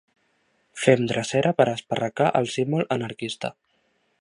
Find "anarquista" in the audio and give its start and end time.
2.97-3.53